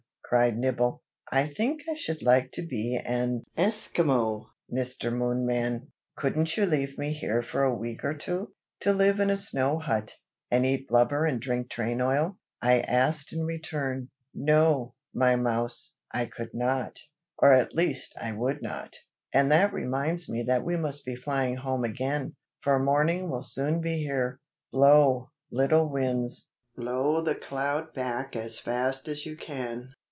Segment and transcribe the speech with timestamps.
[0.23, 1.01] cried Nibble.
[1.29, 5.11] "I think I should like to be an Esquimaux, Mr.
[5.11, 5.87] Moonman!
[6.15, 9.77] Couldn't you leave me here for a week or two?" "To live in a snow
[9.77, 10.15] hut,
[10.49, 14.07] and eat blubber and drink train oil?" I asked in return.
[14.33, 16.97] "No, my mouse, I could not,
[17.37, 18.95] or at least I would not.
[19.33, 23.81] And that reminds me that we must be flying home again, for morning will soon
[23.81, 24.39] be here.
[24.71, 29.89] Blow, little Winds, blow the cloud back as fast as you can."